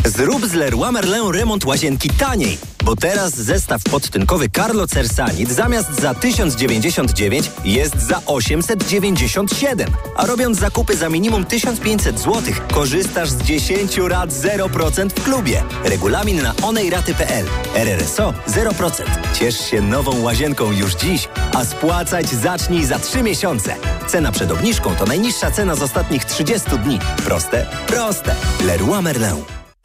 Zrób 0.05 0.45
z 0.45 0.53
Leroy 0.53 0.91
Merlin 0.91 1.31
remont 1.31 1.65
łazienki 1.65 2.09
taniej, 2.09 2.57
bo 2.83 2.95
teraz 2.95 3.35
zestaw 3.35 3.83
podtynkowy 3.83 4.49
Carlo 4.49 4.87
Cersanit 4.87 5.51
zamiast 5.51 6.01
za 6.01 6.13
1099 6.13 7.51
jest 7.65 8.01
za 8.01 8.21
897. 8.25 9.89
A 10.15 10.25
robiąc 10.25 10.59
zakupy 10.59 10.97
za 10.97 11.09
minimum 11.09 11.45
1500 11.45 12.19
zł, 12.19 12.41
korzystasz 12.73 13.29
z 13.29 13.43
10 13.43 13.97
rat 13.97 14.29
0% 14.29 15.09
w 15.09 15.23
klubie. 15.23 15.63
Regulamin 15.83 16.41
na 16.41 16.53
onejraty.pl. 16.61 17.45
RRSO 17.75 18.33
0%. 18.47 19.03
Ciesz 19.33 19.69
się 19.69 19.81
nową 19.81 20.21
łazienką 20.21 20.71
już 20.71 20.95
dziś, 20.95 21.27
a 21.53 21.65
spłacać 21.65 22.29
zacznij 22.29 22.85
za 22.85 22.99
3 22.99 23.23
miesiące. 23.23 23.75
Cena 24.07 24.31
przed 24.31 24.51
obniżką 24.51 24.95
to 24.95 25.05
najniższa 25.05 25.51
cena 25.51 25.75
z 25.75 25.81
ostatnich 25.81 26.25
30 26.25 26.69
dni. 26.69 26.99
Proste? 27.25 27.65
Proste. 27.87 28.35
Leroy 28.65 29.01
Merlin. 29.01 29.52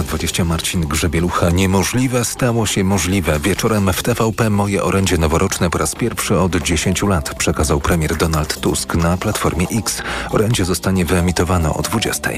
Dwadzieścia 0.00 0.44
Marcin 0.44 0.80
Grzebielucha. 0.80 1.50
Niemożliwe 1.50 2.24
stało 2.24 2.66
się 2.66 2.84
możliwe. 2.84 3.40
Wieczorem 3.40 3.92
w 3.92 4.02
TVP 4.02 4.50
moje 4.50 4.82
orędzie 4.82 5.18
noworoczne 5.18 5.70
po 5.70 5.78
raz 5.78 5.94
pierwszy 5.94 6.38
od 6.38 6.56
10 6.56 7.02
lat 7.02 7.34
przekazał 7.34 7.80
premier 7.80 8.16
Donald 8.16 8.60
Tusk 8.60 8.94
na 8.94 9.16
Platformie 9.16 9.66
X. 9.70 10.02
Orędzie 10.30 10.64
zostanie 10.64 11.04
wyemitowane 11.04 11.74
o 11.74 11.82
20. 11.82 12.30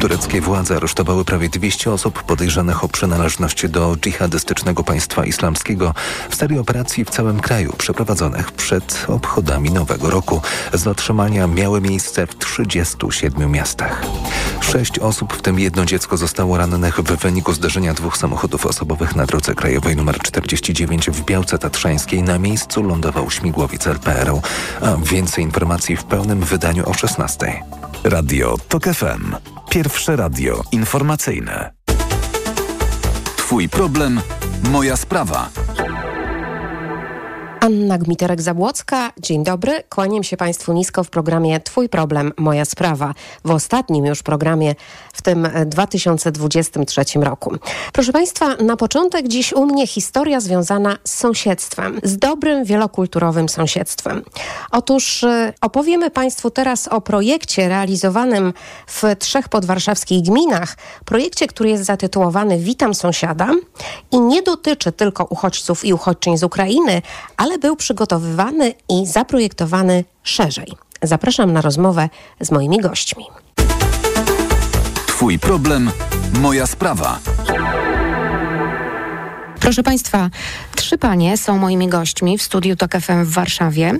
Tureckie 0.00 0.40
władze 0.40 0.76
aresztowały 0.76 1.24
prawie 1.24 1.48
200 1.48 1.92
osób 1.92 2.22
podejrzanych 2.22 2.84
o 2.84 2.88
przynależność 2.88 3.68
do 3.68 3.96
dżihadystycznego 3.96 4.84
państwa 4.84 5.24
islamskiego 5.24 5.94
w 6.30 6.34
serii 6.34 6.58
operacji 6.58 7.04
w 7.04 7.10
całym 7.10 7.40
kraju 7.40 7.72
przeprowadzonych 7.78 8.52
przed 8.52 9.04
obchodami 9.08 9.70
Nowego 9.70 10.10
Roku. 10.10 10.40
Zatrzymania 10.72 11.46
miały 11.46 11.80
miejsce 11.80 12.26
w 12.26 12.38
37 12.38 13.50
miastach. 13.50 14.02
Sześć 14.60 14.98
osób, 14.98 15.32
w 15.34 15.42
tym 15.42 15.58
jedno 15.58 15.84
dziecko 15.84 16.16
zostało 16.16 16.56
rannych 16.58 17.01
w 17.02 17.16
wyniku 17.16 17.52
zdarzenia 17.52 17.94
dwóch 17.94 18.16
samochodów 18.16 18.66
osobowych 18.66 19.16
na 19.16 19.26
drodze 19.26 19.54
krajowej 19.54 19.92
nr 19.92 20.18
49 20.18 21.10
w 21.10 21.24
Białce 21.24 21.58
Tatrzańskiej. 21.58 22.22
Na 22.22 22.38
miejscu 22.38 22.82
lądował 22.82 23.30
śmigłowiec 23.30 23.86
LPR, 23.86 24.32
a 24.80 24.96
więcej 24.96 25.44
informacji 25.44 25.96
w 25.96 26.04
pełnym 26.04 26.40
wydaniu 26.40 26.90
o 26.90 26.94
16. 26.94 27.62
Radio 28.04 28.56
TOK 28.68 28.84
FM. 28.84 29.34
Pierwsze 29.70 30.16
radio 30.16 30.62
informacyjne. 30.72 31.72
Twój 33.36 33.68
problem, 33.68 34.20
moja 34.70 34.96
sprawa. 34.96 35.48
Anna 37.62 37.98
Gmiterek-Zabłocka, 37.98 39.10
dzień 39.18 39.44
dobry. 39.44 39.82
Kłaniam 39.88 40.22
się 40.22 40.36
Państwu 40.36 40.72
nisko 40.72 41.04
w 41.04 41.10
programie 41.10 41.60
Twój 41.60 41.88
problem, 41.88 42.32
moja 42.36 42.64
sprawa. 42.64 43.14
W 43.44 43.50
ostatnim 43.50 44.06
już 44.06 44.22
programie 44.22 44.74
w 45.12 45.22
tym 45.22 45.48
2023 45.66 47.04
roku. 47.20 47.54
Proszę 47.92 48.12
Państwa, 48.12 48.56
na 48.56 48.76
początek 48.76 49.28
dziś 49.28 49.52
u 49.52 49.66
mnie 49.66 49.86
historia 49.86 50.40
związana 50.40 50.96
z 51.04 51.14
sąsiedztwem, 51.14 52.00
z 52.02 52.16
dobrym, 52.16 52.64
wielokulturowym 52.64 53.48
sąsiedztwem. 53.48 54.22
Otóż 54.70 55.24
opowiemy 55.60 56.10
Państwu 56.10 56.50
teraz 56.50 56.88
o 56.88 57.00
projekcie 57.00 57.68
realizowanym 57.68 58.52
w 58.86 59.02
trzech 59.18 59.48
podwarszawskich 59.48 60.22
gminach. 60.22 60.76
Projekcie, 61.04 61.46
który 61.46 61.70
jest 61.70 61.84
zatytułowany 61.84 62.58
Witam 62.58 62.94
sąsiada 62.94 63.50
i 64.10 64.20
nie 64.20 64.42
dotyczy 64.42 64.92
tylko 64.92 65.24
uchodźców 65.24 65.84
i 65.84 65.94
uchodźczyń 65.94 66.38
z 66.38 66.42
Ukrainy, 66.42 67.02
ale 67.36 67.51
był 67.58 67.76
przygotowywany 67.76 68.74
i 68.88 69.06
zaprojektowany 69.06 70.04
szerzej. 70.22 70.72
Zapraszam 71.02 71.52
na 71.52 71.60
rozmowę 71.60 72.08
z 72.40 72.50
moimi 72.50 72.80
gośćmi. 72.80 73.24
Twój 75.06 75.38
problem, 75.38 75.90
moja 76.40 76.66
sprawa. 76.66 77.18
Proszę 79.62 79.82
Państwa, 79.82 80.30
trzy 80.76 80.98
panie 80.98 81.36
są 81.36 81.58
moimi 81.58 81.88
gośćmi 81.88 82.38
w 82.38 82.42
studiu 82.42 82.76
TOK 82.76 82.92
FM 82.92 83.24
w 83.24 83.30
Warszawie. 83.30 83.92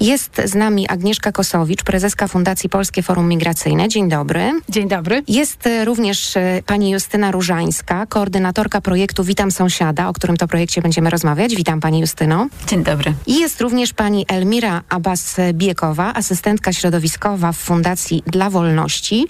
Jest 0.00 0.40
z 0.44 0.54
nami 0.54 0.88
Agnieszka 0.88 1.32
Kosowicz, 1.32 1.82
prezeska 1.82 2.28
Fundacji 2.28 2.68
Polskie 2.68 3.02
Forum 3.02 3.28
Migracyjne. 3.28 3.88
Dzień 3.88 4.08
dobry. 4.08 4.60
Dzień 4.68 4.88
dobry. 4.88 5.22
Jest 5.28 5.66
e, 5.66 5.84
również 5.84 6.36
e, 6.36 6.62
pani 6.66 6.90
Justyna 6.90 7.30
Różańska, 7.30 8.06
koordynatorka 8.06 8.80
projektu 8.80 9.24
Witam 9.24 9.50
Sąsiada, 9.50 10.08
o 10.08 10.12
którym 10.12 10.36
to 10.36 10.48
projekcie 10.48 10.82
będziemy 10.82 11.10
rozmawiać. 11.10 11.56
Witam 11.56 11.80
pani 11.80 12.00
Justyno. 12.00 12.46
Dzień 12.66 12.84
dobry. 12.84 13.14
I 13.26 13.40
jest 13.40 13.60
również 13.60 13.92
pani 13.92 14.24
Elmira 14.28 14.82
Abbas-Biekowa, 14.88 16.12
asystentka 16.14 16.72
środowiskowa 16.72 17.52
w 17.52 17.56
Fundacji 17.56 18.22
Dla 18.26 18.50
Wolności. 18.50 19.26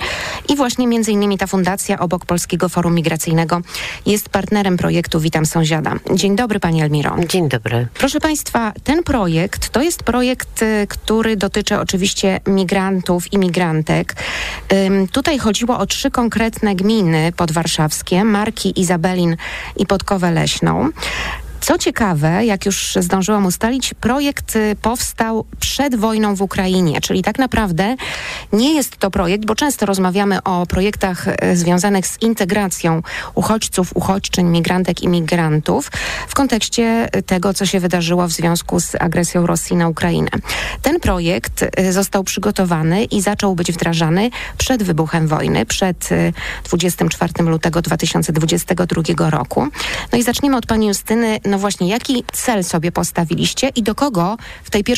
I 0.48 0.57
właśnie 0.57 0.87
między 0.87 1.12
innymi 1.12 1.38
ta 1.38 1.46
fundacja 1.46 1.98
obok 1.98 2.27
Polskiego 2.27 2.68
Forum 2.68 2.94
Migracyjnego 2.94 3.61
jest 4.07 4.29
partnerem 4.29 4.77
projektu 4.77 5.20
Witam 5.20 5.46
Sąsiada. 5.46 5.77
Dzień 6.14 6.36
dobry 6.36 6.60
Pani 6.60 6.82
Elmiro. 6.82 7.16
Dzień 7.28 7.48
dobry. 7.48 7.86
Proszę 7.94 8.20
Państwa, 8.20 8.72
ten 8.84 9.02
projekt 9.02 9.68
to 9.68 9.82
jest 9.82 10.02
projekt, 10.02 10.62
y, 10.62 10.86
który 10.88 11.36
dotyczy 11.36 11.78
oczywiście 11.78 12.40
migrantów 12.46 13.32
i 13.32 13.38
migrantek. 13.38 14.16
Ym, 14.72 15.08
tutaj 15.08 15.38
chodziło 15.38 15.78
o 15.78 15.86
trzy 15.86 16.10
konkretne 16.10 16.74
gminy 16.74 17.32
podwarszawskie, 17.36 18.24
Marki, 18.24 18.80
Izabelin 18.80 19.36
i 19.76 19.86
Podkowę 19.86 20.30
Leśną. 20.30 20.90
Co 21.68 21.78
ciekawe, 21.78 22.44
jak 22.44 22.66
już 22.66 22.94
zdążyłam 23.00 23.46
ustalić, 23.46 23.94
projekt 23.94 24.57
y, 24.57 24.76
powstał 24.83 25.44
przed 25.61 25.96
wojną 25.96 26.35
w 26.35 26.42
Ukrainie, 26.42 27.00
czyli 27.00 27.22
tak 27.22 27.38
naprawdę 27.38 27.96
nie 28.52 28.74
jest 28.74 28.96
to 28.96 29.11
projekt, 29.11 29.46
bo 29.46 29.54
często 29.54 29.87
rozmawiamy 29.87 30.42
o 30.42 30.66
projektach 30.66 31.28
y, 31.28 31.57
związanych 31.57 32.07
z 32.07 32.22
integracją 32.22 33.02
uchodźców, 33.35 33.90
uchodźczyń, 33.94 34.46
migrantek 34.46 35.02
i 35.02 35.09
migrantów 35.09 35.90
w 36.28 36.35
kontekście 36.35 37.09
y, 37.16 37.22
tego, 37.22 37.54
co 37.54 37.66
się 37.66 37.81
wydarzyło 37.81 38.28
w 38.28 38.33
związku 38.33 38.81
z 38.81 38.94
agresją 38.94 39.46
Rosji 39.46 39.76
na 39.76 39.88
Ukrainę. 39.88 40.31
Ten 40.83 41.00
projekt 41.00 41.64
został 41.90 42.24
przygotowany 42.24 43.04
i 43.04 43.20
zaczął 43.20 43.54
być 43.54 43.72
wdrażany 43.72 44.31
przed 44.59 44.83
wybuchem 44.83 45.28
wojny, 45.28 45.66
przed 45.66 46.12
y, 46.12 46.33
24 46.64 47.33
lutego 47.38 47.83
2022 47.83 49.31
roku. 49.31 49.68
No 50.12 50.18
i 50.18 50.22
zacznijmy 50.22 50.57
od 50.57 50.66
pani 50.66 50.87
Justyny. 50.87 51.40
Właśnie, 51.58 51.88
jaki 51.88 52.24
cel 52.32 52.64
sobie 52.64 52.92
postawiliście 52.92 53.68
i 53.68 53.82
do 53.82 53.94
kogo 53.94 54.36
w 54.64 54.70
tej 54.70 54.84
pierwszej 54.84 54.84